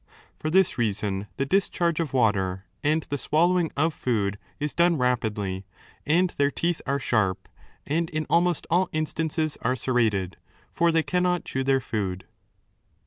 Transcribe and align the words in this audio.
For 0.35 0.49
this 0.49 0.79
reason, 0.79 1.27
the 1.37 1.45
discharge 1.45 1.99
of 1.99 2.11
water 2.11 2.65
and 2.83 3.03
the 3.03 3.19
swallowing 3.19 3.69
of 3.77 3.93
food 3.93 4.39
is 4.59 4.73
done 4.73 4.97
rapidly, 4.97 5.63
and 6.07 6.31
their 6.31 6.49
teeth 6.49 6.81
are 6.87 6.99
sharp, 6.99 7.47
and 7.85 8.09
in 8.09 8.25
almost 8.27 8.65
all 8.71 8.89
instances 8.93 9.59
are 9.61 9.75
serrated, 9.75 10.37
for 10.71 10.91
they 10.91 11.03
cannot 11.03 11.45
chew 11.45 11.63
their 11.63 11.81
food. 11.81 12.25